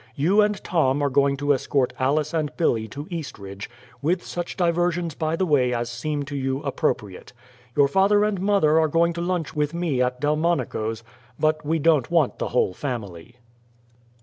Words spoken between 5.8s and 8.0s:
seem to you appropriate. Your